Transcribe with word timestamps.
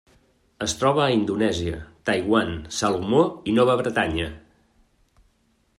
Es 0.65 0.73
troba 0.77 1.01
a 1.03 1.11
Indonèsia, 1.17 1.81
Taiwan, 2.09 2.49
Salomó 2.79 3.21
i 3.51 3.55
Nova 3.61 3.77
Bretanya. 3.83 4.31